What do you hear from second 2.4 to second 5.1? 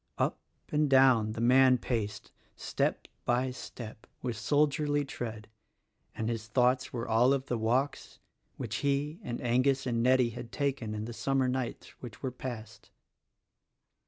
step by step with soldierly